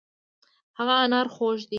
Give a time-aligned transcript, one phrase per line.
[0.77, 1.69] هغه انار خوږ دی.